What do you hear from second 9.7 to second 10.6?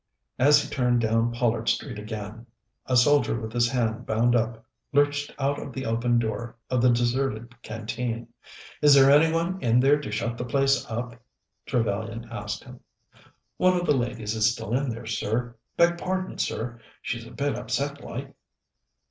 there to shut the